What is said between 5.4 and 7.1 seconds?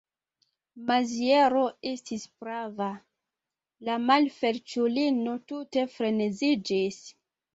tute freneziĝis.